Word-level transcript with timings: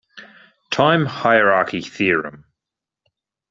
Time 0.71 1.05
Hierarchy 1.05 1.81
Theorem. 1.83 2.45